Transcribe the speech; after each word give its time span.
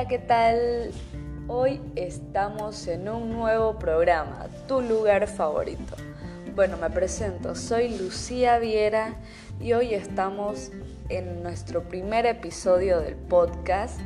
Hola, 0.00 0.08
¿qué 0.08 0.18
tal? 0.18 0.92
Hoy 1.46 1.78
estamos 1.94 2.86
en 2.86 3.06
un 3.06 3.28
nuevo 3.28 3.78
programa, 3.78 4.46
Tu 4.66 4.80
lugar 4.80 5.26
favorito. 5.26 5.94
Bueno, 6.54 6.78
me 6.78 6.88
presento, 6.88 7.54
soy 7.54 7.98
Lucía 7.98 8.58
Viera 8.58 9.16
y 9.60 9.74
hoy 9.74 9.92
estamos 9.92 10.72
en 11.10 11.42
nuestro 11.42 11.82
primer 11.82 12.24
episodio 12.24 12.98
del 13.00 13.14
podcast. 13.14 14.00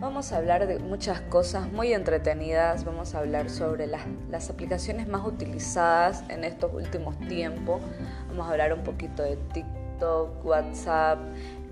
Vamos 0.00 0.32
a 0.32 0.38
hablar 0.38 0.66
de 0.66 0.80
muchas 0.80 1.20
cosas 1.20 1.70
muy 1.70 1.92
entretenidas, 1.92 2.84
vamos 2.84 3.14
a 3.14 3.20
hablar 3.20 3.48
sobre 3.48 3.86
las, 3.86 4.02
las 4.28 4.50
aplicaciones 4.50 5.06
más 5.06 5.24
utilizadas 5.24 6.24
en 6.30 6.42
estos 6.42 6.74
últimos 6.74 7.16
tiempos, 7.28 7.80
vamos 8.26 8.48
a 8.48 8.50
hablar 8.50 8.72
un 8.72 8.82
poquito 8.82 9.22
de 9.22 9.36
TikTok, 9.52 10.44
WhatsApp, 10.44 11.20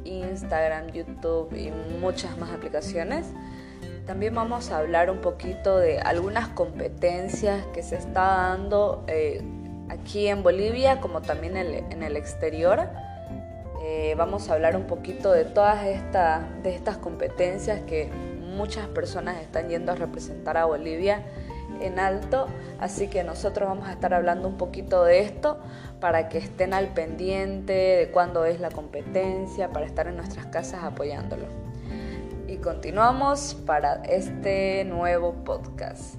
Instagram, 0.04 0.92
YouTube 0.92 1.52
y 1.52 1.73
muchas 2.01 2.38
más 2.38 2.51
aplicaciones. 2.51 3.26
También 4.06 4.37
vamos 4.37 4.70
a 4.70 4.78
hablar 4.78 5.10
un 5.10 5.19
poquito 5.19 5.78
de 5.78 5.98
algunas 5.98 6.48
competencias 6.48 7.66
que 7.74 7.83
se 7.83 7.96
está 7.96 8.20
dando 8.20 9.05
eh, 9.09 9.42
aquí 9.88 10.29
en 10.29 10.45
Bolivia 10.45 11.01
como 11.01 11.23
también 11.23 11.56
en 11.56 12.02
el 12.05 12.16
exterior. 12.16 12.88
Eh, 13.82 14.15
vamos 14.16 14.48
a 14.48 14.55
hablar 14.55 14.77
un 14.77 14.84
poquito 14.84 15.32
de 15.32 15.45
todas 15.45 15.82
de 15.82 16.74
estas 16.74 16.96
competencias 16.98 17.80
que 17.80 18.09
muchas 18.56 18.87
personas 18.87 19.38
están 19.42 19.69
yendo 19.69 19.91
a 19.91 19.96
representar 19.96 20.57
a 20.57 20.66
Bolivia 20.66 21.24
en 21.80 21.98
alto, 21.98 22.46
así 22.80 23.09
que 23.09 23.24
nosotros 23.24 23.68
vamos 23.68 23.88
a 23.88 23.93
estar 23.93 24.15
hablando 24.15 24.46
un 24.48 24.57
poquito 24.57 25.04
de 25.04 25.20
esto 25.20 25.59
para 26.01 26.29
que 26.29 26.38
estén 26.38 26.74
al 26.74 26.95
pendiente 26.95 27.73
de 27.73 28.10
cuándo 28.12 28.45
es 28.45 28.60
la 28.60 28.70
competencia, 28.70 29.70
para 29.70 29.85
estar 29.85 30.07
en 30.07 30.16
nuestras 30.16 30.46
casas 30.46 30.85
apoyándolo. 30.85 31.65
Continuamos 32.66 33.54
para 33.64 34.02
este 34.06 34.84
nuevo 34.86 35.34
podcast. 35.45 36.16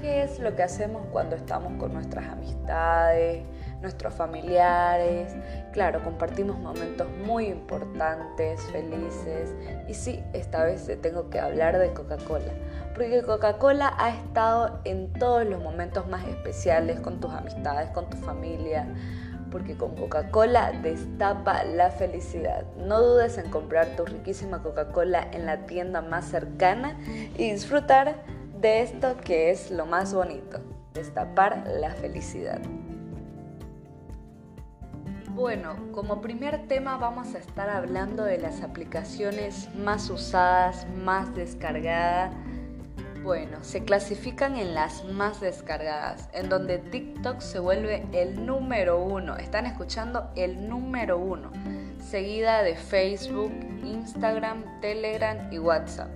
¿Qué 0.00 0.22
es 0.22 0.38
lo 0.38 0.54
que 0.54 0.62
hacemos 0.62 1.04
cuando 1.10 1.34
estamos 1.34 1.72
con 1.80 1.92
nuestras 1.92 2.28
amistades, 2.28 3.42
nuestros 3.82 4.14
familiares? 4.14 5.34
Claro, 5.72 6.00
compartimos 6.04 6.60
momentos 6.60 7.08
muy 7.26 7.46
importantes, 7.46 8.60
felices. 8.70 9.52
Y 9.88 9.94
sí, 9.94 10.22
esta 10.32 10.62
vez 10.62 10.88
tengo 11.02 11.28
que 11.28 11.40
hablar 11.40 11.76
de 11.76 11.92
Coca-Cola 11.92 12.52
porque 12.94 13.22
Coca-Cola 13.22 13.92
ha 13.98 14.10
estado 14.10 14.80
en 14.84 15.12
todos 15.12 15.44
los 15.44 15.60
momentos 15.60 16.06
más 16.06 16.24
especiales 16.28 17.00
con 17.00 17.20
tus 17.20 17.32
amistades, 17.32 17.90
con 17.90 18.08
tu 18.08 18.16
familia, 18.18 18.86
porque 19.54 19.76
con 19.76 19.94
Coca-Cola 19.94 20.72
destapa 20.82 21.62
la 21.62 21.92
felicidad. 21.92 22.64
No 22.76 23.00
dudes 23.00 23.38
en 23.38 23.48
comprar 23.50 23.94
tu 23.94 24.04
riquísima 24.04 24.64
Coca-Cola 24.64 25.28
en 25.30 25.46
la 25.46 25.64
tienda 25.66 26.02
más 26.02 26.24
cercana 26.24 26.98
y 27.38 27.52
disfrutar 27.52 28.24
de 28.60 28.82
esto 28.82 29.16
que 29.18 29.52
es 29.52 29.70
lo 29.70 29.86
más 29.86 30.12
bonito, 30.12 30.58
destapar 30.92 31.62
la 31.68 31.92
felicidad. 31.92 32.60
Bueno, 35.36 35.76
como 35.92 36.20
primer 36.20 36.66
tema 36.66 36.96
vamos 36.96 37.36
a 37.36 37.38
estar 37.38 37.70
hablando 37.70 38.24
de 38.24 38.38
las 38.38 38.60
aplicaciones 38.60 39.72
más 39.76 40.10
usadas, 40.10 40.84
más 40.96 41.32
descargadas 41.36 42.34
bueno, 43.24 43.64
se 43.64 43.84
clasifican 43.84 44.56
en 44.56 44.74
las 44.74 45.02
más 45.04 45.40
descargadas, 45.40 46.28
en 46.34 46.50
donde 46.50 46.78
TikTok 46.78 47.40
se 47.40 47.58
vuelve 47.58 48.06
el 48.12 48.44
número 48.44 49.02
uno. 49.02 49.36
Están 49.36 49.64
escuchando 49.64 50.30
el 50.36 50.68
número 50.68 51.18
uno, 51.18 51.50
seguida 51.98 52.62
de 52.62 52.76
Facebook, 52.76 53.50
Instagram, 53.82 54.80
Telegram 54.82 55.50
y 55.50 55.58
WhatsApp. 55.58 56.10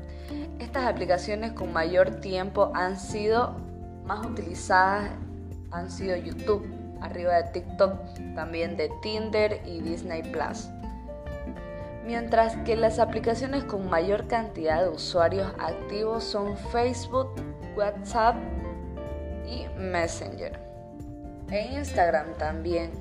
Estas 0.59 0.85
aplicaciones 0.85 1.53
con 1.53 1.73
mayor 1.73 2.21
tiempo 2.21 2.71
han 2.75 2.99
sido 2.99 3.57
más 4.05 4.25
utilizadas, 4.27 5.11
han 5.71 5.91
sido 5.91 6.15
YouTube, 6.15 6.67
arriba 7.01 7.43
de 7.43 7.45
TikTok, 7.53 7.93
también 8.35 8.77
de 8.77 8.91
Tinder 9.03 9.63
y 9.65 9.81
Disney 9.81 10.23
Plus 10.23 10.69
mientras 12.09 12.57
que 12.65 12.75
las 12.75 13.01
aplicaciones 13.01 13.65
con 13.65 13.91
mayor 13.91 14.29
cantidad 14.29 14.83
de 14.83 14.89
usuarios 14.89 15.53
activos 15.59 16.25
son 16.25 16.57
Facebook, 16.57 17.29
WhatsApp 17.77 18.35
y 19.47 19.67
Messenger. 19.79 20.59
E 21.51 21.75
Instagram 21.75 22.33
también. 22.39 22.93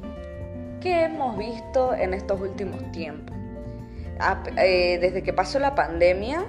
¿Qué 0.82 1.06
hemos 1.06 1.38
visto 1.38 1.94
en 1.94 2.14
estos 2.14 2.42
últimos 2.42 2.92
tiempos? 2.92 3.34
Eh, 4.58 4.98
desde 5.00 5.24
que 5.24 5.32
pasó 5.32 5.58
la 5.60 5.74
pandemia, 5.74 6.44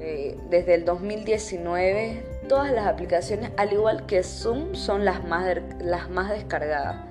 eh, 0.00 0.36
desde 0.50 0.74
el 0.74 0.84
2019, 0.84 2.24
todas 2.48 2.72
las 2.72 2.88
aplicaciones, 2.88 3.52
al 3.56 3.72
igual 3.72 4.04
que 4.06 4.24
Zoom, 4.24 4.74
son 4.74 5.04
las 5.04 5.24
más, 5.24 5.46
las 5.78 6.10
más 6.10 6.30
descargadas 6.30 7.07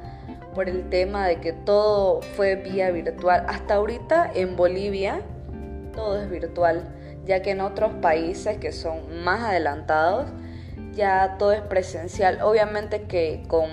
por 0.58 0.70
el 0.70 0.90
tema 0.90 1.28
de 1.28 1.40
que 1.40 1.54
todo 1.54 2.24
fue 2.36 2.56
vía 2.56 2.90
virtual. 2.90 3.46
Hasta 3.48 3.76
ahorita 3.76 4.32
en 4.34 4.56
Bolivia 4.56 5.22
todo 5.94 6.20
es 6.20 6.28
virtual, 6.32 6.96
ya 7.26 7.44
que 7.44 7.52
en 7.52 7.62
otros 7.62 7.94
países 8.02 8.58
que 8.58 8.72
son 8.72 9.24
más 9.24 9.44
adelantados 9.44 10.26
ya 10.94 11.36
todo 11.38 11.52
es 11.52 11.62
presencial, 11.62 12.42
obviamente 12.42 13.04
que 13.04 13.44
con, 13.48 13.70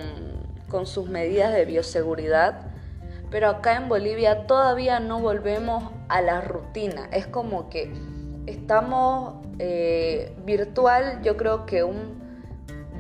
con 0.69 0.87
sus 0.87 1.09
medidas 1.09 1.55
de 1.55 1.65
bioseguridad, 1.65 2.67
pero 3.31 3.49
acá 3.49 3.77
en 3.77 3.89
Bolivia 3.89 4.47
todavía 4.47 5.01
no 5.01 5.21
volvemos 5.21 5.91
a 6.11 6.21
la 6.21 6.43
rutina, 6.43 7.09
es 7.13 7.27
como 7.27 7.71
que 7.71 7.95
estamos 8.45 9.37
eh, 9.59 10.37
virtual, 10.45 11.23
yo 11.23 11.39
creo 11.39 11.65
que 11.65 11.83
un, 11.83 12.21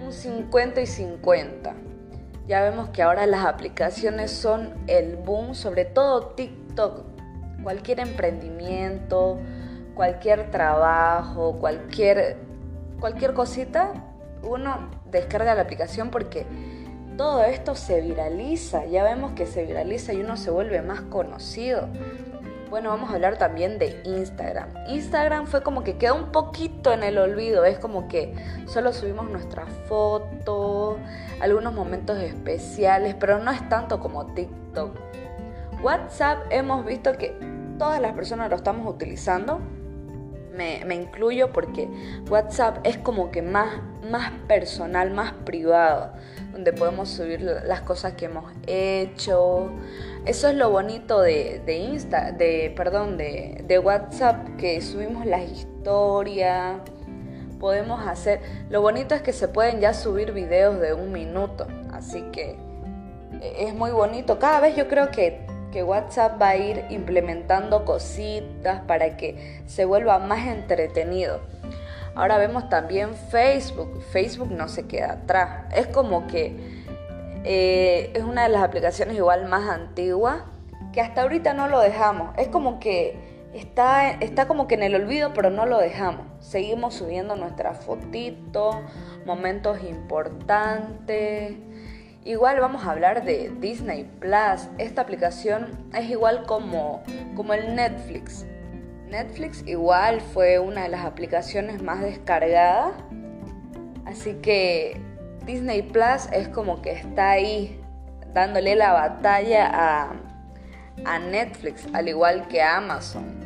un 0.03 0.11
50 0.11 0.81
y 0.81 0.87
50 0.87 1.75
ya 2.47 2.63
vemos 2.63 2.91
que 2.91 3.03
ahora 3.03 3.27
las 3.27 3.45
aplicaciones 3.45 4.31
son 4.31 4.75
el 4.87 5.17
boom, 5.17 5.55
sobre 5.55 5.85
todo 5.85 6.29
TikTok. 6.29 7.05
Cualquier 7.63 8.01
emprendimiento, 8.01 9.39
cualquier 9.95 10.51
trabajo, 10.51 11.57
cualquier, 11.59 12.37
cualquier 13.01 13.33
cosita, 13.33 13.93
uno 14.43 14.91
descarga 15.11 15.55
la 15.55 15.63
aplicación 15.63 16.11
porque 16.11 16.45
todo 17.17 17.45
esto 17.45 17.75
se 17.75 18.03
viraliza. 18.03 18.85
Ya 18.87 19.05
vemos 19.05 19.33
que 19.33 19.47
se 19.47 19.65
viraliza 19.65 20.13
y 20.13 20.21
uno 20.21 20.37
se 20.37 20.51
vuelve 20.51 20.83
más 20.83 21.01
conocido. 21.01 21.89
Bueno, 22.75 22.91
vamos 22.91 23.11
a 23.11 23.15
hablar 23.15 23.39
también 23.39 23.79
de 23.79 24.03
Instagram. 24.03 24.69
Instagram 24.89 25.47
fue 25.47 25.63
como 25.63 25.85
que 25.85 25.97
quedó 25.97 26.17
un 26.17 26.33
poquito 26.33 26.93
en 26.93 27.05
el 27.05 27.19
olvido. 27.19 27.65
Es 27.65 27.79
como 27.79 28.09
que 28.09 28.35
solo 28.67 28.93
subimos 28.93 29.31
nuestra 29.31 29.65
foto, 29.65 30.99
algunos 31.39 31.73
momentos 31.73 32.19
especiales, 32.19 33.15
pero 33.15 33.39
no 33.39 33.53
es 33.53 33.69
tanto 33.69 34.01
como 34.01 34.27
TikTok. 34.35 34.91
WhatsApp 35.85 36.47
hemos 36.51 36.85
visto 36.85 37.13
que 37.13 37.39
todas 37.79 38.01
las 38.01 38.13
personas 38.13 38.51
lo 38.51 38.57
estamos 38.57 38.93
utilizando. 38.93 39.61
Me, 40.55 40.95
incluyo 40.95 41.53
porque 41.53 41.89
WhatsApp 42.31 42.79
es 42.85 42.97
como 42.99 43.31
que 43.31 43.43
más, 43.43 43.81
más 44.09 44.31
personal, 44.47 45.11
más 45.11 45.33
privado, 45.45 46.13
donde 46.53 46.73
podemos 46.73 47.09
subir 47.09 47.41
las 47.41 47.81
cosas 47.81 48.13
que 48.13 48.27
hemos 48.27 48.53
hecho, 48.67 49.71
eso 50.27 50.49
es 50.49 50.55
lo 50.55 50.71
bonito 50.71 51.21
de, 51.21 51.63
Insta, 51.67 52.33
de, 52.33 52.73
perdón, 52.77 53.19
de, 53.19 53.63
de 53.67 53.79
WhatsApp, 53.79 54.57
que 54.57 54.81
subimos 54.81 55.27
las 55.27 55.43
historias, 55.43 56.81
podemos 57.61 58.07
hacer... 58.07 58.41
Lo 58.71 58.81
bonito 58.81 59.15
es 59.15 59.23
que 59.23 59.33
se 59.33 59.49
pueden 59.49 59.81
ya 59.81 59.95
subir 59.95 60.33
videos 60.33 60.81
de 60.81 60.95
un 60.95 61.13
minuto, 61.13 61.67
así 61.93 62.23
que 62.33 62.57
e, 63.41 63.65
es 63.69 63.75
muy 63.75 63.91
bonito. 63.91 64.39
Cada 64.39 64.61
vez 64.61 64.77
yo 64.77 64.89
creo 64.89 65.11
que, 65.11 65.44
que 65.75 65.83
WhatsApp 65.83 66.41
va 66.41 66.51
a 66.51 66.57
ir 66.57 66.85
implementando 66.91 67.85
cositas 67.85 68.83
para 68.83 69.17
que 69.17 69.61
se 69.67 69.85
vuelva 69.85 70.21
más 70.21 70.47
entretenido. 70.47 71.41
Ahora 72.15 72.39
vemos 72.39 72.69
también 72.69 73.17
Facebook. 73.17 74.01
Facebook 74.13 74.53
no 74.53 74.69
se 74.69 74.87
queda 74.87 75.15
atrás. 75.15 75.65
Es 75.75 75.89
como 75.89 76.29
que 76.29 76.57
eh, 77.43 78.13
es 78.15 78.23
una 78.23 78.45
de 78.45 78.51
las 78.51 78.63
aplicaciones 78.63 79.17
igual 79.17 79.47
más 79.47 79.69
antiguas 79.69 80.45
que 80.93 81.01
hasta 81.01 81.23
ahorita 81.23 81.55
no 81.55 81.67
lo 81.67 81.81
dejamos. 81.81 82.39
Es 82.39 82.47
como 82.47 82.79
que 82.79 83.17
está, 83.53 84.13
está 84.13 84.47
como 84.47 84.69
que 84.69 84.77
en 84.77 84.85
el 84.85 84.95
olvido, 84.95 85.33
pero 85.35 85.51
no 85.51 85.67
lo 85.67 85.79
dejamos. 85.79 86.25
Seguimos 86.39 86.95
subiendo 86.95 87.35
nuestras 87.35 87.85
fotitos, 87.85 88.77
momentos 89.27 89.83
importantes. 89.83 91.57
Igual 92.27 92.59
vamos 92.59 92.87
a 92.87 92.93
hablar 92.93 93.27
de 93.27 93.53
Disney 93.61 94.05
Plus. 94.19 94.69
Esta 94.79 95.03
aplicación 95.03 95.91
es 95.95 96.09
igual 96.09 96.45
como, 96.47 97.03
como 97.37 97.53
el 97.53 97.75
Netflix. 97.75 98.47
Netflix 99.11 99.63
igual 99.67 100.23
fue 100.23 100.59
una 100.59 100.85
de 100.85 100.89
las 100.89 101.05
aplicaciones 101.05 101.83
más 101.83 102.01
descargadas. 102.01 102.95
Así 104.07 104.37
que 104.37 104.99
Disney 105.45 105.83
Plus 105.83 106.29
es 106.33 106.49
como 106.49 106.81
que 106.81 106.93
está 106.93 107.33
ahí 107.33 107.79
dándole 108.33 108.75
la 108.75 108.93
batalla 108.93 109.71
a, 109.73 111.19
Netflix, 111.19 111.87
al 111.93 112.09
igual 112.09 112.49
que 112.49 112.63
Amazon. 112.63 113.41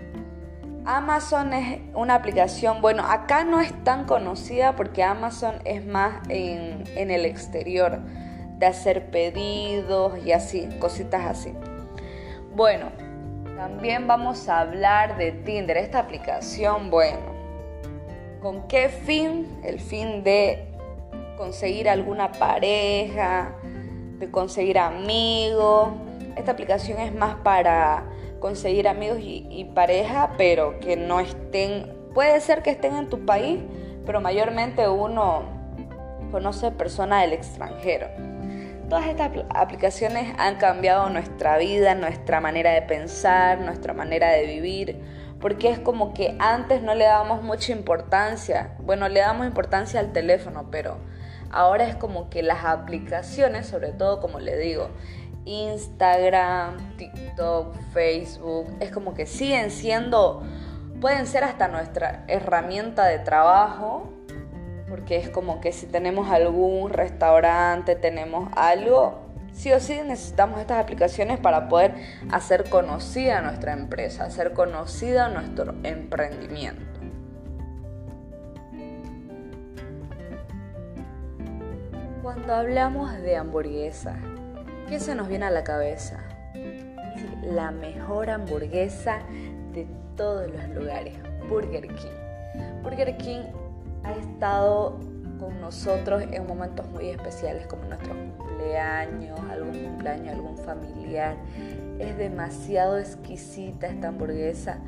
Amazon 0.84 1.52
es 1.52 1.80
una 1.94 2.14
aplicación, 2.14 2.80
bueno, 2.80 3.02
acá 3.04 3.42
no 3.42 3.60
es 3.60 3.72
tan 3.82 4.04
conocida 4.04 4.76
porque 4.76 5.02
Amazon 5.02 5.56
es 5.64 5.84
más 5.84 6.20
en, 6.28 6.84
en 6.94 7.10
el 7.10 7.24
exterior, 7.24 8.00
de 8.58 8.66
hacer 8.66 9.10
pedidos 9.10 10.18
y 10.24 10.32
así, 10.32 10.68
cositas 10.80 11.24
así. 11.26 11.54
Bueno, 12.54 12.86
también 13.56 14.06
vamos 14.06 14.48
a 14.48 14.60
hablar 14.60 15.16
de 15.16 15.32
Tinder, 15.32 15.76
esta 15.76 16.00
aplicación, 16.00 16.90
bueno, 16.90 17.18
¿con 18.40 18.68
qué 18.68 18.88
fin? 18.88 19.46
El 19.64 19.80
fin 19.80 20.22
de 20.22 20.68
conseguir 21.36 21.88
alguna 21.88 22.32
pareja, 22.32 23.52
de 24.18 24.30
conseguir 24.30 24.78
amigos. 24.78 25.90
Esta 26.36 26.52
aplicación 26.52 26.98
es 26.98 27.14
más 27.14 27.36
para 27.36 28.04
conseguir 28.40 28.88
amigos 28.88 29.18
y, 29.20 29.64
pareja, 29.74 30.34
pero 30.36 30.78
que 30.80 30.96
no 30.96 31.20
estén, 31.20 31.92
puede 32.14 32.40
ser 32.40 32.62
que 32.62 32.70
estén 32.70 32.96
en 32.96 33.08
tu 33.08 33.24
país, 33.24 33.60
pero 34.06 34.20
mayormente 34.20 34.88
uno 34.88 35.42
conoce 36.30 36.70
personas 36.70 37.22
del 37.22 37.32
extranjero. 37.32 38.27
Todas 38.88 39.06
estas 39.06 39.30
aplicaciones 39.54 40.34
han 40.38 40.56
cambiado 40.56 41.10
nuestra 41.10 41.58
vida, 41.58 41.94
nuestra 41.94 42.40
manera 42.40 42.70
de 42.70 42.80
pensar, 42.80 43.60
nuestra 43.60 43.92
manera 43.92 44.30
de 44.30 44.46
vivir, 44.46 44.98
porque 45.40 45.68
es 45.68 45.78
como 45.78 46.14
que 46.14 46.36
antes 46.38 46.82
no 46.82 46.94
le 46.94 47.04
dábamos 47.04 47.42
mucha 47.42 47.72
importancia, 47.72 48.76
bueno, 48.80 49.08
le 49.10 49.20
damos 49.20 49.46
importancia 49.46 50.00
al 50.00 50.12
teléfono, 50.12 50.70
pero 50.70 50.96
ahora 51.50 51.84
es 51.84 51.96
como 51.96 52.30
que 52.30 52.42
las 52.42 52.64
aplicaciones, 52.64 53.66
sobre 53.66 53.92
todo 53.92 54.20
como 54.20 54.40
le 54.40 54.56
digo, 54.56 54.88
Instagram, 55.44 56.96
TikTok, 56.96 57.76
Facebook, 57.92 58.74
es 58.80 58.90
como 58.90 59.12
que 59.12 59.26
siguen 59.26 59.70
siendo, 59.70 60.42
pueden 60.98 61.26
ser 61.26 61.44
hasta 61.44 61.68
nuestra 61.68 62.24
herramienta 62.26 63.04
de 63.04 63.18
trabajo, 63.18 64.14
porque 64.88 65.16
es 65.16 65.28
como 65.28 65.60
que 65.60 65.72
si 65.72 65.86
tenemos 65.86 66.30
algún 66.30 66.90
restaurante, 66.90 67.94
tenemos 67.94 68.48
algo, 68.56 69.18
sí 69.52 69.72
o 69.72 69.80
sí 69.80 70.00
necesitamos 70.04 70.60
estas 70.60 70.78
aplicaciones 70.78 71.38
para 71.38 71.68
poder 71.68 71.94
hacer 72.30 72.68
conocida 72.70 73.42
nuestra 73.42 73.72
empresa, 73.72 74.24
hacer 74.24 74.52
conocida 74.52 75.28
nuestro 75.28 75.74
emprendimiento. 75.82 76.82
Cuando 82.22 82.54
hablamos 82.54 83.12
de 83.20 83.36
hamburguesa, 83.36 84.16
¿qué 84.88 85.00
se 85.00 85.14
nos 85.14 85.28
viene 85.28 85.46
a 85.46 85.50
la 85.50 85.64
cabeza? 85.64 86.20
La 87.42 87.70
mejor 87.70 88.30
hamburguesa 88.30 89.20
de 89.72 89.86
todos 90.16 90.50
los 90.50 90.68
lugares, 90.68 91.14
Burger 91.48 91.86
King. 91.86 92.82
Burger 92.82 93.16
King 93.16 93.42
ha 94.08 94.12
estado 94.14 94.98
con 95.38 95.60
nosotros 95.60 96.24
en 96.32 96.46
momentos 96.46 96.88
muy 96.88 97.10
especiales 97.10 97.66
como 97.66 97.84
nuestros 97.84 98.16
cumpleaños, 98.38 99.38
algún 99.50 99.84
cumpleaños, 99.84 100.34
algún 100.34 100.56
familiar. 100.56 101.36
Es 101.98 102.16
demasiado 102.16 102.98
exquisita 102.98 103.86
esta 103.86 104.08
hamburguesa 104.08 104.78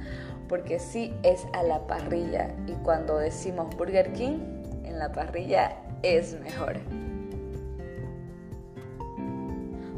porque 0.48 0.78
sí 0.80 1.14
es 1.22 1.46
a 1.52 1.62
la 1.62 1.86
parrilla 1.86 2.54
y 2.66 2.72
cuando 2.82 3.18
decimos 3.18 3.74
Burger 3.76 4.12
King 4.12 4.38
en 4.84 4.98
la 4.98 5.12
parrilla 5.12 5.76
es 6.02 6.38
mejor. 6.40 6.78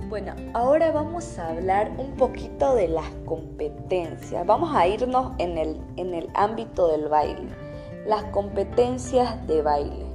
Bueno, 0.09 0.35
ahora 0.53 0.91
vamos 0.91 1.39
a 1.39 1.49
hablar 1.49 1.91
un 1.97 2.15
poquito 2.17 2.75
de 2.75 2.89
las 2.89 3.09
competencias. 3.25 4.45
Vamos 4.45 4.77
a 4.77 4.87
irnos 4.87 5.33
en 5.39 5.57
el, 5.57 5.81
en 5.97 6.13
el 6.13 6.29
ámbito 6.35 6.89
del 6.89 7.09
baile 7.09 7.62
las 8.07 8.25
competencias 8.25 9.47
de 9.47 9.63
baile. 9.63 10.07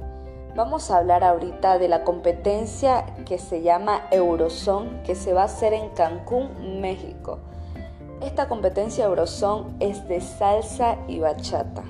Vamos 0.54 0.90
a 0.90 0.98
hablar 0.98 1.24
ahorita 1.24 1.78
de 1.78 1.88
la 1.88 2.04
competencia 2.04 3.06
que 3.24 3.38
se 3.38 3.62
llama 3.62 4.08
Eurozone, 4.10 5.02
que 5.04 5.14
se 5.14 5.32
va 5.32 5.42
a 5.42 5.44
hacer 5.44 5.72
en 5.72 5.90
Cancún, 5.90 6.80
México. 6.80 7.38
Esta 8.20 8.48
competencia 8.48 9.04
Eurozone 9.04 9.76
es 9.80 10.06
de 10.08 10.20
salsa 10.20 10.96
y 11.06 11.20
bachata. 11.20 11.84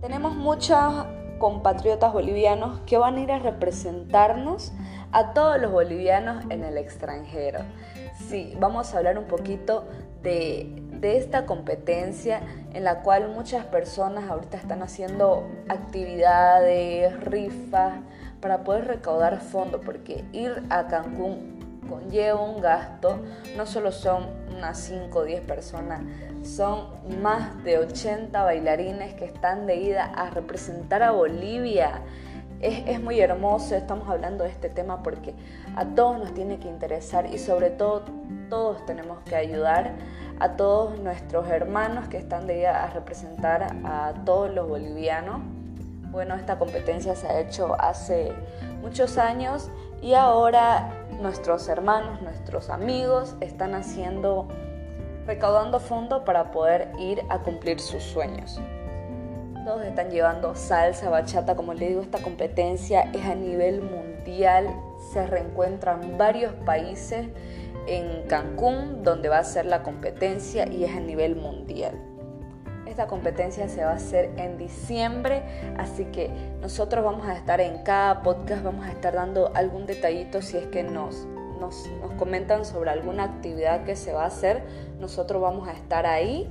Tenemos 0.00 0.36
muchos 0.36 1.06
compatriotas 1.38 2.12
bolivianos 2.12 2.80
que 2.86 2.98
van 2.98 3.16
a 3.16 3.20
ir 3.20 3.32
a 3.32 3.38
representarnos 3.38 4.72
a 5.12 5.32
todos 5.32 5.60
los 5.60 5.72
bolivianos 5.72 6.44
en 6.50 6.62
el 6.62 6.78
extranjero. 6.78 7.60
Sí, 8.28 8.54
vamos 8.60 8.94
a 8.94 8.98
hablar 8.98 9.18
un 9.18 9.24
poquito 9.24 9.84
de, 10.22 10.83
de 11.04 11.18
esta 11.18 11.44
competencia 11.44 12.40
en 12.72 12.82
la 12.82 13.02
cual 13.02 13.28
muchas 13.28 13.66
personas 13.66 14.30
ahorita 14.30 14.56
están 14.56 14.82
haciendo 14.82 15.46
actividades, 15.68 17.20
rifas, 17.20 17.96
para 18.40 18.64
poder 18.64 18.86
recaudar 18.86 19.38
fondos, 19.40 19.82
porque 19.84 20.24
ir 20.32 20.62
a 20.70 20.86
Cancún 20.86 21.82
conlleva 21.90 22.40
un 22.40 22.62
gasto, 22.62 23.18
no 23.54 23.66
solo 23.66 23.92
son 23.92 24.28
unas 24.56 24.78
5 24.78 25.18
o 25.18 25.24
10 25.24 25.42
personas, 25.42 26.00
son 26.42 26.86
más 27.22 27.62
de 27.64 27.76
80 27.80 28.42
bailarines 28.42 29.12
que 29.12 29.26
están 29.26 29.66
de 29.66 29.76
ida 29.76 30.06
a 30.06 30.30
representar 30.30 31.02
a 31.02 31.10
Bolivia. 31.10 32.00
Es, 32.62 32.82
es, 32.86 33.02
muy 33.02 33.20
hermoso, 33.20 33.74
estamos 33.74 34.08
hablando 34.08 34.44
de 34.44 34.50
este 34.50 34.70
tema 34.70 35.02
porque 35.02 35.34
a 35.76 35.84
todos 35.84 36.18
nos 36.18 36.32
tiene 36.32 36.58
que 36.58 36.68
interesar 36.68 37.26
y 37.26 37.36
sobre 37.36 37.68
todo 37.68 38.04
todos 38.48 38.86
tenemos 38.86 39.18
que 39.24 39.36
ayudar 39.36 39.92
a 40.40 40.56
todos 40.56 40.98
nuestros 40.98 41.48
hermanos 41.48 42.08
que 42.08 42.16
están 42.16 42.46
de 42.46 42.66
a 42.66 42.88
representar 42.88 43.76
a 43.84 44.14
todos 44.24 44.52
los 44.52 44.68
bolivianos. 44.68 45.40
Bueno, 46.10 46.34
esta 46.34 46.58
competencia 46.58 47.16
se 47.16 47.26
ha 47.26 47.40
hecho 47.40 47.76
hace 47.80 48.32
muchos 48.82 49.18
años 49.18 49.70
y 50.02 50.14
ahora 50.14 50.92
nuestros 51.20 51.68
hermanos, 51.68 52.20
nuestros 52.22 52.70
amigos 52.70 53.34
están 53.40 53.74
haciendo, 53.74 54.48
recaudando 55.26 55.80
fondos 55.80 56.22
para 56.22 56.50
poder 56.50 56.92
ir 56.98 57.22
a 57.30 57.38
cumplir 57.38 57.80
sus 57.80 58.02
sueños. 58.02 58.60
Todos 59.64 59.82
están 59.82 60.10
llevando 60.10 60.54
salsa, 60.54 61.08
bachata, 61.08 61.56
como 61.56 61.72
le 61.72 61.88
digo, 61.88 62.02
esta 62.02 62.18
competencia 62.18 63.10
es 63.14 63.24
a 63.24 63.34
nivel 63.34 63.80
mundial, 63.80 64.68
se 65.12 65.26
reencuentran 65.26 66.18
varios 66.18 66.52
países 66.66 67.26
en 67.86 68.26
Cancún, 68.28 69.02
donde 69.02 69.28
va 69.28 69.38
a 69.38 69.44
ser 69.44 69.66
la 69.66 69.82
competencia 69.82 70.66
y 70.66 70.84
es 70.84 70.96
a 70.96 71.00
nivel 71.00 71.36
mundial. 71.36 71.98
Esta 72.86 73.06
competencia 73.06 73.68
se 73.68 73.84
va 73.84 73.92
a 73.92 73.94
hacer 73.94 74.30
en 74.36 74.58
diciembre, 74.58 75.42
así 75.78 76.04
que 76.06 76.30
nosotros 76.60 77.04
vamos 77.04 77.26
a 77.26 77.34
estar 77.34 77.60
en 77.60 77.82
cada 77.82 78.22
podcast, 78.22 78.62
vamos 78.62 78.86
a 78.86 78.92
estar 78.92 79.14
dando 79.14 79.50
algún 79.54 79.86
detallito 79.86 80.42
si 80.42 80.58
es 80.58 80.66
que 80.66 80.82
nos, 80.82 81.26
nos, 81.58 81.88
nos 82.00 82.12
comentan 82.14 82.64
sobre 82.64 82.90
alguna 82.90 83.24
actividad 83.24 83.84
que 83.84 83.96
se 83.96 84.12
va 84.12 84.24
a 84.24 84.26
hacer. 84.26 84.62
Nosotros 85.00 85.40
vamos 85.40 85.66
a 85.66 85.72
estar 85.72 86.06
ahí 86.06 86.50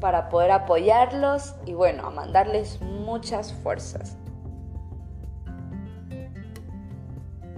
para 0.00 0.28
poder 0.28 0.52
apoyarlos 0.52 1.54
y 1.66 1.74
bueno, 1.74 2.06
a 2.06 2.10
mandarles 2.10 2.80
muchas 2.80 3.52
fuerzas. 3.52 4.16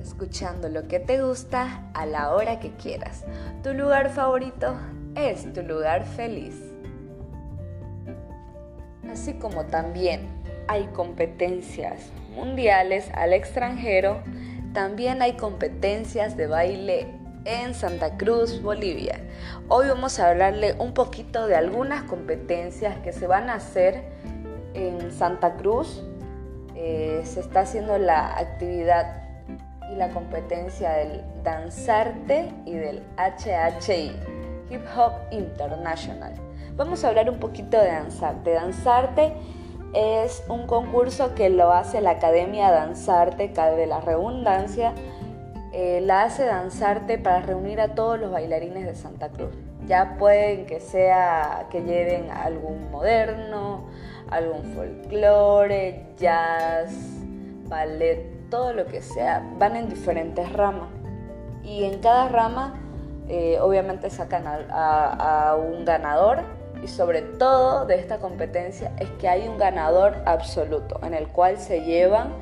Escuchando 0.04 0.68
lo 0.68 0.87
que 0.87 1.00
te 1.00 1.23
gusta 1.23 1.82
a 1.94 2.04
la 2.04 2.34
hora 2.34 2.61
que 2.61 2.73
quieras. 2.73 3.25
Tu 3.62 3.73
lugar 3.73 4.11
favorito 4.11 4.76
es 5.14 5.50
tu 5.54 5.62
lugar 5.62 6.04
feliz. 6.04 6.54
Así 9.11 9.34
como 9.34 9.64
también 9.64 10.28
hay 10.68 10.87
competencias 10.88 12.11
mundiales 12.34 13.08
al 13.14 13.32
extranjero, 13.32 14.20
también 14.75 15.23
hay 15.23 15.34
competencias 15.34 16.37
de 16.37 16.49
baile 16.49 17.06
en 17.46 17.75
Santa 17.75 18.16
Cruz, 18.18 18.61
Bolivia. 18.61 19.20
Hoy 19.68 19.88
vamos 19.88 20.18
a 20.18 20.28
hablarle 20.30 20.75
un 20.78 20.92
poquito 20.92 21.46
de 21.46 21.56
algunas 21.56 22.02
competencias 22.02 22.99
que 22.99 23.12
se 23.12 23.26
van 23.26 23.49
a 23.49 23.54
hacer 23.54 24.02
en 24.75 25.12
Santa 25.12 25.54
Cruz. 25.54 26.02
Eh, 26.75 27.23
se 27.25 27.40
está 27.40 27.61
haciendo 27.61 27.96
la 27.99 28.37
actividad 28.37 29.24
y 29.92 29.96
la 29.96 30.10
competencia 30.10 30.92
del 30.92 31.22
Danzarte 31.42 32.52
y 32.64 32.72
del 32.72 33.02
HHI, 33.16 34.12
Hip 34.70 34.82
Hop 34.96 35.12
International. 35.30 36.32
Vamos 36.76 37.04
a 37.04 37.08
hablar 37.08 37.30
un 37.30 37.38
poquito 37.38 37.78
de 37.78 37.86
Danzarte. 37.86 38.52
Danzarte 38.52 39.34
es 39.94 40.42
un 40.48 40.66
concurso 40.66 41.34
que 41.34 41.48
lo 41.50 41.72
hace 41.72 42.00
la 42.00 42.10
Academia 42.10 42.70
Danzarte, 42.70 43.48
de 43.48 43.86
la 43.86 44.00
redundancia, 44.00 44.92
eh, 45.72 46.00
la 46.00 46.22
hace 46.22 46.44
Danzarte 46.44 47.18
para 47.18 47.40
reunir 47.42 47.80
a 47.80 47.94
todos 47.94 48.18
los 48.18 48.32
bailarines 48.32 48.86
de 48.86 48.94
Santa 48.94 49.28
Cruz. 49.28 49.54
Ya 49.86 50.16
pueden 50.18 50.66
que 50.66 50.80
sea 50.80 51.66
que 51.70 51.82
lleven 51.82 52.30
algún 52.30 52.90
moderno, 52.90 53.84
algún 54.30 54.64
folclore, 54.74 56.06
jazz, 56.16 56.92
ballet 57.68 58.33
todo 58.50 58.72
lo 58.72 58.86
que 58.86 59.02
sea, 59.02 59.42
van 59.58 59.76
en 59.76 59.88
diferentes 59.88 60.52
ramas. 60.52 60.88
Y 61.62 61.84
en 61.84 62.00
cada 62.00 62.28
rama, 62.28 62.74
eh, 63.28 63.58
obviamente 63.60 64.10
sacan 64.10 64.44
a, 64.46 65.56
un 65.56 65.84
ganador 65.84 66.40
y 66.82 66.88
sobre 66.88 67.22
todo 67.22 67.86
de 67.86 67.98
esta 67.98 68.18
competencia 68.18 68.92
es 68.98 69.08
que 69.12 69.28
hay 69.28 69.48
un 69.48 69.56
ganador 69.56 70.16
absoluto 70.26 71.00
en 71.02 71.14
el 71.14 71.28
cual 71.28 71.56
se 71.58 71.80
llevan 71.82 72.34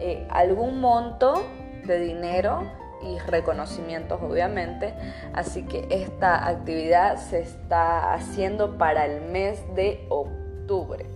eh, 0.00 0.26
algún 0.30 0.80
monto 0.80 1.42
de 1.84 1.98
dinero 2.00 2.62
y 3.02 3.18
reconocimientos 3.18 4.20
obviamente. 4.22 4.94
Así 5.34 5.64
que 5.64 5.86
esta 5.90 6.48
actividad 6.48 7.18
se 7.18 7.40
está 7.40 8.14
haciendo 8.14 8.78
para 8.78 9.04
el 9.04 9.20
mes 9.30 9.62
de 9.74 10.06
octubre. 10.08 11.06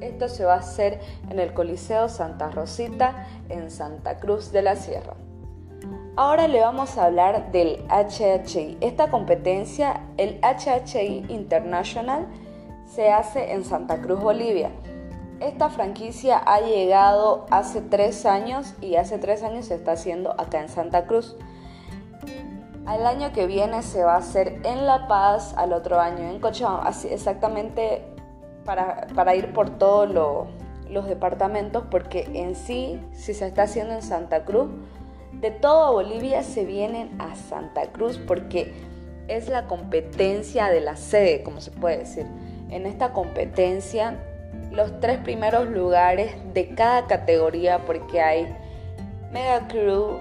Esto 0.00 0.28
se 0.28 0.44
va 0.44 0.54
a 0.54 0.58
hacer 0.58 1.00
en 1.30 1.38
el 1.38 1.52
Coliseo 1.52 2.08
Santa 2.08 2.50
Rosita 2.50 3.26
en 3.48 3.70
Santa 3.70 4.18
Cruz 4.18 4.52
de 4.52 4.62
la 4.62 4.76
Sierra. 4.76 5.14
Ahora 6.16 6.48
le 6.48 6.60
vamos 6.60 6.98
a 6.98 7.06
hablar 7.06 7.52
del 7.52 7.84
HHI. 7.88 8.78
Esta 8.80 9.10
competencia, 9.10 10.02
el 10.16 10.40
HHI 10.42 11.26
International, 11.28 12.26
se 12.86 13.10
hace 13.10 13.52
en 13.52 13.64
Santa 13.64 14.00
Cruz, 14.00 14.20
Bolivia. 14.20 14.70
Esta 15.40 15.70
franquicia 15.70 16.36
ha 16.36 16.60
llegado 16.60 17.46
hace 17.50 17.80
tres 17.80 18.26
años 18.26 18.74
y 18.82 18.96
hace 18.96 19.18
tres 19.18 19.42
años 19.42 19.66
se 19.66 19.76
está 19.76 19.92
haciendo 19.92 20.38
acá 20.38 20.60
en 20.60 20.68
Santa 20.68 21.06
Cruz. 21.06 21.36
Al 22.84 23.06
año 23.06 23.32
que 23.32 23.46
viene 23.46 23.82
se 23.82 24.04
va 24.04 24.14
a 24.14 24.18
hacer 24.18 24.60
en 24.64 24.84
La 24.84 25.06
Paz, 25.06 25.54
al 25.56 25.72
otro 25.72 26.00
año 26.00 26.28
en 26.28 26.40
Cochabamba, 26.40 26.90
exactamente 27.08 28.04
para, 29.14 29.34
ir 29.34 29.52
por 29.52 29.70
todos 29.70 30.08
los 30.88 31.06
departamentos, 31.08 31.84
porque 31.90 32.28
en 32.34 32.54
sí, 32.54 33.00
si 33.12 33.34
se 33.34 33.46
está 33.46 33.64
haciendo 33.64 33.94
en 33.94 34.02
Santa 34.02 34.44
Cruz, 34.44 34.70
de 35.32 35.50
toda 35.50 35.90
Bolivia 35.90 36.42
se 36.44 36.64
vienen 36.64 37.10
a 37.20 37.34
Santa 37.34 37.86
Cruz 37.92 38.18
porque 38.18 38.72
es 39.26 39.48
la 39.48 39.66
competencia 39.66 40.68
de 40.68 40.80
la 40.80 40.96
sede, 40.96 41.42
como 41.42 41.60
se 41.60 41.72
puede 41.72 41.98
decir. 41.98 42.26
En 42.70 42.86
esta 42.86 43.12
competencia 43.12 44.18
los 44.70 45.00
tres 45.00 45.18
primeros 45.18 45.68
lugares 45.68 46.32
de 46.54 46.68
cada 46.74 47.06
categoría 47.06 47.80
porque 47.86 48.20
hay 48.20 48.54
Mega 49.32 49.66
Crew, 49.66 50.18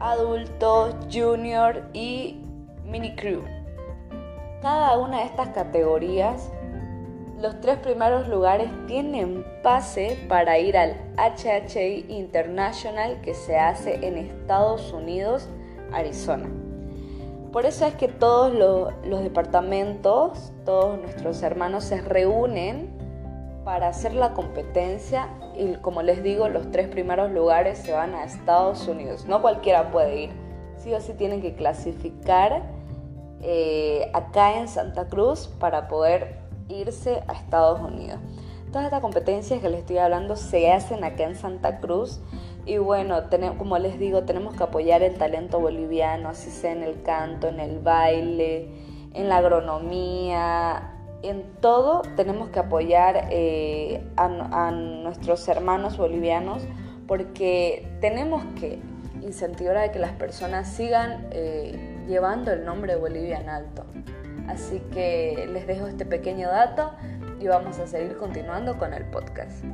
Adulto, 0.00 0.98
Junior 1.10 1.84
y 1.94 2.44
Mini 2.84 3.14
Crew. 3.16 3.42
Cada 4.60 4.98
una 4.98 5.20
de 5.20 5.24
estas 5.24 5.48
categorías, 5.50 6.50
los 7.40 7.58
tres 7.60 7.78
primeros 7.78 8.28
lugares 8.28 8.68
tienen 8.86 9.44
pase 9.62 10.18
para 10.28 10.58
ir 10.58 10.76
al 10.76 10.94
HHI 11.16 12.06
International 12.08 13.20
que 13.22 13.32
se 13.34 13.56
hace 13.56 14.06
en 14.06 14.18
Estados 14.18 14.92
Unidos, 14.92 15.48
Arizona. 15.92 16.50
Por 17.50 17.64
eso 17.64 17.86
es 17.86 17.94
que 17.94 18.08
todos 18.08 18.52
los, 18.52 19.22
departamentos, 19.22 20.52
todos 20.64 21.00
nuestros 21.00 21.42
hermanos 21.42 21.84
se 21.84 22.00
reúnen 22.00 22.90
para 23.64 23.88
hacer 23.88 24.14
la 24.14 24.34
competencia 24.34 25.28
y 25.56 25.74
como 25.76 26.02
les 26.02 26.22
digo, 26.22 26.48
los 26.48 26.70
tres 26.70 26.88
primeros 26.88 27.30
lugares 27.30 27.78
se 27.78 27.92
van 27.92 28.14
a 28.14 28.24
Estados 28.24 28.86
Unidos. 28.86 29.24
No 29.26 29.40
cualquiera 29.40 29.90
puede 29.90 30.24
ir, 30.24 30.30
sí 30.76 30.92
o 30.92 31.00
sí 31.00 31.14
tienen 31.14 31.40
que 31.40 31.54
clasificar 31.54 32.62
eh, 33.40 34.10
acá 34.12 34.58
en 34.58 34.68
Santa 34.68 35.08
Cruz 35.08 35.48
para 35.58 35.88
poder 35.88 36.39
irse 36.70 37.22
a 37.26 37.32
Estados 37.32 37.80
Unidos. 37.80 38.18
Todas 38.70 38.84
estas 38.84 39.00
competencias 39.00 39.60
que 39.60 39.68
les 39.68 39.80
estoy 39.80 39.98
hablando 39.98 40.36
se 40.36 40.70
hacen 40.72 41.02
acá 41.02 41.24
en 41.24 41.34
Santa 41.34 41.80
Cruz 41.80 42.20
y 42.66 42.78
bueno, 42.78 43.16
como 43.58 43.78
les 43.78 43.98
digo, 43.98 44.22
tenemos 44.22 44.54
que 44.54 44.62
apoyar 44.62 45.02
el 45.02 45.14
talento 45.14 45.58
boliviano, 45.58 46.28
así 46.28 46.50
sea 46.50 46.72
en 46.72 46.82
el 46.82 47.02
canto, 47.02 47.48
en 47.48 47.58
el 47.58 47.80
baile, 47.80 48.68
en 49.12 49.28
la 49.28 49.38
agronomía, 49.38 50.94
en 51.22 51.42
todo 51.60 52.02
tenemos 52.16 52.50
que 52.50 52.60
apoyar 52.60 53.28
eh, 53.30 54.02
a, 54.16 54.70
nuestros 54.70 55.46
hermanos 55.48 55.96
bolivianos 55.96 56.62
porque 57.06 57.86
tenemos 58.00 58.44
que 58.58 58.78
incentivar 59.22 59.76
a 59.76 59.92
que 59.92 59.98
las 59.98 60.12
personas 60.12 60.68
sigan 60.68 61.26
eh, 61.32 61.89
llevando 62.06 62.52
el 62.52 62.64
nombre 62.64 62.94
de 62.94 63.00
Bolivia 63.00 63.40
en 63.40 63.48
alto. 63.48 63.84
Así 64.48 64.80
que 64.92 65.48
les 65.52 65.66
dejo 65.66 65.86
este 65.86 66.04
pequeño 66.04 66.48
dato 66.48 66.92
y 67.38 67.46
vamos 67.46 67.78
a 67.78 67.86
seguir 67.86 68.16
continuando 68.16 68.78
con 68.78 68.92
el 68.92 69.04
podcast. 69.06 69.64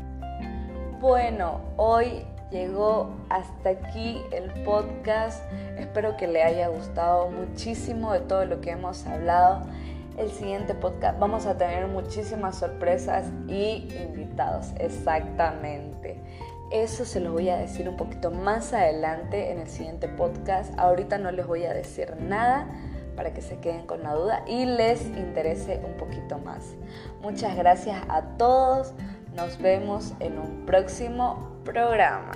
Bueno, 1.00 1.60
hoy 1.76 2.24
llegó 2.50 3.16
hasta 3.28 3.70
aquí 3.70 4.22
el 4.32 4.50
podcast. 4.64 5.42
Espero 5.78 6.16
que 6.16 6.26
le 6.26 6.42
haya 6.42 6.68
gustado 6.68 7.30
muchísimo 7.30 8.12
de 8.12 8.20
todo 8.20 8.44
lo 8.44 8.60
que 8.60 8.70
hemos 8.70 9.06
hablado 9.06 9.62
el 10.16 10.30
siguiente 10.30 10.74
podcast 10.74 11.18
vamos 11.18 11.44
a 11.46 11.58
tener 11.58 11.86
muchísimas 11.88 12.56
sorpresas 12.56 13.26
y 13.48 13.88
invitados, 14.02 14.72
exactamente. 14.78 16.18
Eso 16.70 17.04
se 17.04 17.20
lo 17.20 17.32
voy 17.32 17.48
a 17.48 17.56
decir 17.56 17.88
un 17.88 17.96
poquito 17.96 18.32
más 18.32 18.72
adelante 18.72 19.52
en 19.52 19.60
el 19.60 19.68
siguiente 19.68 20.08
podcast. 20.08 20.76
Ahorita 20.78 21.16
no 21.16 21.30
les 21.30 21.46
voy 21.46 21.64
a 21.64 21.72
decir 21.72 22.16
nada 22.20 22.66
para 23.14 23.32
que 23.32 23.40
se 23.40 23.58
queden 23.58 23.86
con 23.86 24.02
la 24.02 24.14
duda 24.14 24.42
y 24.46 24.66
les 24.66 25.06
interese 25.06 25.80
un 25.84 25.96
poquito 25.96 26.38
más. 26.38 26.74
Muchas 27.22 27.56
gracias 27.56 28.02
a 28.08 28.22
todos. 28.36 28.92
Nos 29.36 29.58
vemos 29.58 30.12
en 30.18 30.38
un 30.38 30.66
próximo 30.66 31.56
programa. 31.64 32.32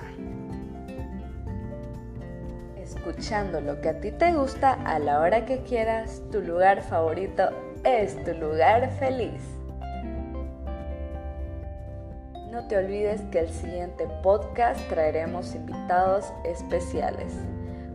Escuchando 2.76 3.60
lo 3.60 3.80
que 3.80 3.88
a 3.88 4.00
ti 4.00 4.12
te 4.12 4.32
gusta 4.32 4.72
a 4.72 4.98
la 4.98 5.20
hora 5.20 5.44
que 5.44 5.62
quieras, 5.62 6.22
tu 6.30 6.40
lugar 6.40 6.82
favorito 6.82 7.50
es 7.84 8.22
tu 8.24 8.32
lugar 8.34 8.90
feliz. 8.98 9.59
No 12.50 12.66
te 12.66 12.76
olvides 12.76 13.20
que 13.30 13.40
el 13.40 13.48
siguiente 13.48 14.08
podcast 14.22 14.80
traeremos 14.88 15.54
invitados 15.54 16.32
especiales 16.44 17.32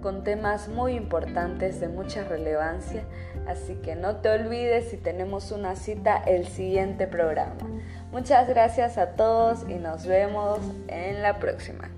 con 0.06 0.24
temas 0.24 0.68
muy 0.68 0.94
importantes 0.94 1.80
de 1.80 1.88
mucha 1.88 2.24
relevancia, 2.24 3.06
así 3.48 3.74
que 3.78 3.96
no 3.96 4.18
te 4.18 4.30
olvides 4.30 4.92
si 4.92 4.98
tenemos 4.98 5.52
una 5.52 5.76
cita 5.76 6.18
el 6.28 6.46
siguiente 6.46 7.08
programa. 7.08 7.56
Muchas 8.12 8.48
gracias 8.48 9.00
a 9.00 9.16
todos 9.16 9.68
y 9.68 9.74
nos 9.74 10.06
vemos 10.06 10.60
en 10.90 11.24
la 11.24 11.40
próxima. 11.40 11.90